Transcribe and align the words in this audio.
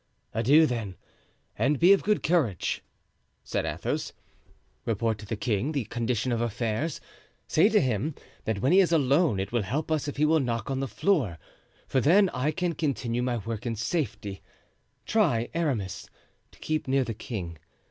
"Adieu, 0.33 0.65
then, 0.65 0.95
and 1.55 1.79
be 1.79 1.93
of 1.93 2.01
good 2.01 2.23
courage," 2.23 2.81
said 3.43 3.67
Athos. 3.67 4.13
"Report 4.83 5.19
to 5.19 5.27
the 5.27 5.35
king 5.35 5.73
the 5.73 5.85
condition 5.85 6.31
of 6.31 6.41
affairs. 6.41 6.99
Say 7.47 7.69
to 7.69 7.79
him 7.79 8.15
that 8.45 8.61
when 8.63 8.71
he 8.71 8.79
is 8.79 8.91
alone 8.91 9.39
it 9.39 9.51
will 9.51 9.61
help 9.61 9.91
us 9.91 10.07
if 10.07 10.17
he 10.17 10.25
will 10.25 10.39
knock 10.39 10.71
on 10.71 10.79
the 10.79 10.87
floor, 10.87 11.37
for 11.85 12.01
then 12.01 12.29
I 12.29 12.49
can 12.49 12.73
continue 12.73 13.21
my 13.21 13.37
work 13.37 13.63
in 13.67 13.75
safety. 13.75 14.41
Try, 15.05 15.49
Aramis, 15.53 16.09
to 16.49 16.57
keep 16.57 16.87
near 16.87 17.03
the 17.03 17.13
king. 17.13 17.59